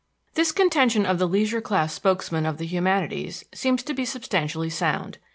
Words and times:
This 0.33 0.51
contention 0.51 1.05
of 1.05 1.19
the 1.19 1.27
leisure 1.27 1.61
class 1.61 1.93
spokesmen 1.93 2.47
of 2.47 2.57
the 2.57 2.65
humanities 2.65 3.45
seems 3.53 3.83
to 3.83 3.93
be 3.93 4.03
substantially 4.03 4.71
sound. 4.71 5.19